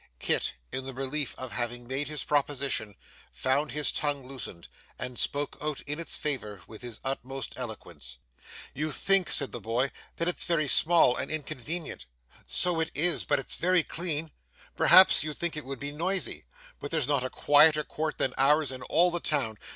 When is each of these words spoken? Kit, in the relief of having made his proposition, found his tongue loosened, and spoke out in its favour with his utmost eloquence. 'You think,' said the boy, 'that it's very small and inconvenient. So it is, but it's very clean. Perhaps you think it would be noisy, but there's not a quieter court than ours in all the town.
Kit, 0.17 0.53
in 0.71 0.85
the 0.87 0.95
relief 0.95 1.35
of 1.37 1.51
having 1.51 1.85
made 1.87 2.07
his 2.07 2.23
proposition, 2.23 2.95
found 3.31 3.71
his 3.71 3.91
tongue 3.91 4.25
loosened, 4.25 4.67
and 4.97 5.19
spoke 5.19 5.59
out 5.61 5.81
in 5.81 5.99
its 5.99 6.17
favour 6.17 6.63
with 6.65 6.81
his 6.81 6.99
utmost 7.03 7.53
eloquence. 7.55 8.17
'You 8.73 8.91
think,' 8.91 9.29
said 9.29 9.51
the 9.51 9.59
boy, 9.61 9.91
'that 10.15 10.27
it's 10.27 10.45
very 10.45 10.67
small 10.67 11.15
and 11.15 11.29
inconvenient. 11.29 12.07
So 12.47 12.79
it 12.79 12.89
is, 12.95 13.25
but 13.25 13.37
it's 13.37 13.57
very 13.57 13.83
clean. 13.83 14.31
Perhaps 14.75 15.23
you 15.23 15.35
think 15.35 15.55
it 15.55 15.65
would 15.65 15.77
be 15.79 15.91
noisy, 15.91 16.45
but 16.79 16.89
there's 16.89 17.07
not 17.07 17.23
a 17.23 17.29
quieter 17.29 17.83
court 17.83 18.17
than 18.17 18.33
ours 18.39 18.71
in 18.71 18.81
all 18.81 19.11
the 19.11 19.19
town. 19.19 19.59